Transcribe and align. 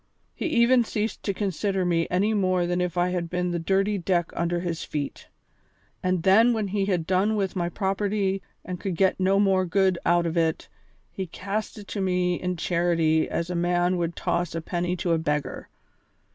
He 0.33 0.47
even 0.47 0.83
ceased 0.83 1.21
to 1.21 1.31
consider 1.31 1.85
me 1.85 2.07
any 2.09 2.33
more 2.33 2.65
than 2.65 2.81
if 2.81 2.97
I 2.97 3.09
had 3.09 3.29
been 3.29 3.51
the 3.51 3.59
dirty 3.59 3.99
deck 3.99 4.31
under 4.35 4.61
his 4.61 4.83
feet. 4.83 5.27
And 6.01 6.23
then, 6.23 6.53
when 6.53 6.69
he 6.69 6.85
had 6.85 7.05
done 7.05 7.35
with 7.35 7.55
my 7.55 7.69
property 7.69 8.41
and 8.65 8.79
could 8.79 8.95
get 8.95 9.19
no 9.19 9.39
more 9.39 9.63
good 9.63 9.99
out 10.03 10.25
of 10.25 10.35
it, 10.37 10.67
he 11.11 11.27
cast 11.27 11.77
it 11.77 11.87
to 11.89 12.01
me 12.01 12.41
in 12.41 12.57
charity 12.57 13.29
as 13.29 13.51
a 13.51 13.55
man 13.55 13.95
would 13.97 14.15
toss 14.15 14.55
a 14.55 14.61
penny 14.61 14.95
to 14.95 15.11
a 15.13 15.19
beggar. 15.19 15.69